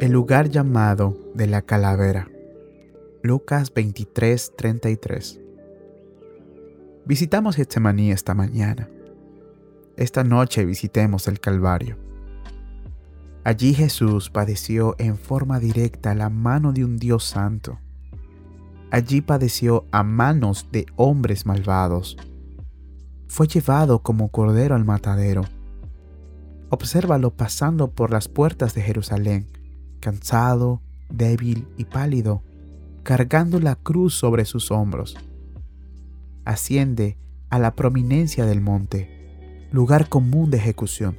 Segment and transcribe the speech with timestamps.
[0.00, 2.26] El lugar llamado de la calavera.
[3.22, 5.38] Lucas 23, 33.
[7.04, 8.88] Visitamos Getsemaní esta mañana.
[9.98, 11.98] Esta noche visitemos el Calvario.
[13.44, 17.78] Allí Jesús padeció en forma directa la mano de un Dios santo.
[18.90, 22.16] Allí padeció a manos de hombres malvados.
[23.26, 25.42] Fue llevado como cordero al matadero.
[26.70, 29.59] Obsérvalo pasando por las puertas de Jerusalén
[30.00, 32.42] cansado, débil y pálido,
[33.02, 35.16] cargando la cruz sobre sus hombros.
[36.44, 37.18] Asciende
[37.50, 41.16] a la prominencia del monte, lugar común de ejecución.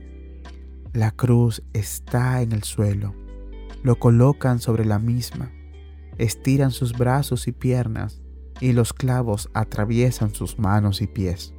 [0.93, 3.13] La cruz está en el suelo,
[3.83, 5.51] lo colocan sobre la misma,
[6.17, 8.21] estiran sus brazos y piernas
[8.59, 11.53] y los clavos atraviesan sus manos y pies.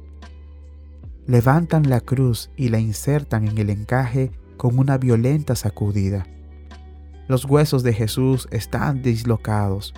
[1.25, 6.25] Levantan la cruz y la insertan en el encaje con una violenta sacudida.
[7.27, 9.93] Los huesos de Jesús están dislocados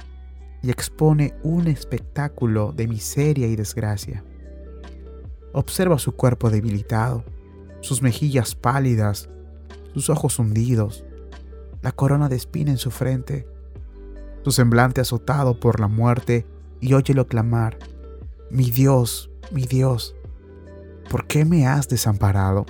[0.62, 4.24] y expone un espectáculo de miseria y desgracia.
[5.54, 7.24] Observa su cuerpo debilitado,
[7.82, 9.30] sus mejillas pálidas,
[9.94, 11.04] sus ojos hundidos,
[11.82, 13.48] la corona de espina en su frente,
[14.44, 16.46] su semblante azotado por la muerte
[16.80, 17.80] y óyelo clamar,
[18.52, 20.16] mi Dios, mi Dios,
[21.10, 22.66] ¿por qué me has desamparado?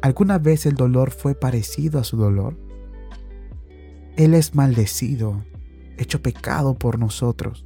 [0.00, 2.56] ¿Alguna vez el dolor fue parecido a su dolor?
[4.16, 5.42] Él es maldecido,
[5.96, 7.64] hecho pecado por nosotros.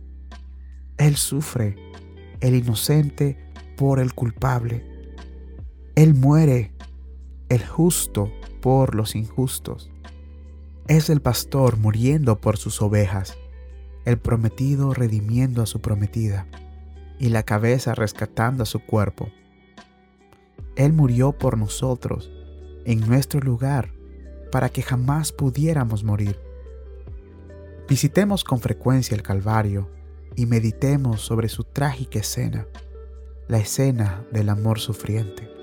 [0.97, 1.75] Él sufre,
[2.41, 3.36] el inocente
[3.77, 4.84] por el culpable.
[5.97, 6.72] Él muere,
[7.48, 9.91] el justo por los injustos.
[10.86, 13.36] Es el pastor muriendo por sus ovejas,
[14.05, 16.47] el prometido redimiendo a su prometida,
[17.19, 19.31] y la cabeza rescatando a su cuerpo.
[20.77, 22.31] Él murió por nosotros,
[22.84, 23.95] en nuestro lugar,
[24.50, 26.39] para que jamás pudiéramos morir.
[27.89, 29.88] Visitemos con frecuencia el Calvario
[30.34, 32.66] y meditemos sobre su trágica escena,
[33.48, 35.56] la escena del amor sufriente.